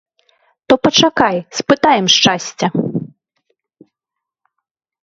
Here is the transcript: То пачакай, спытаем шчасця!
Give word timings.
То 0.67 0.73
пачакай, 0.87 1.37
спытаем 1.59 2.05
шчасця! 2.15 2.67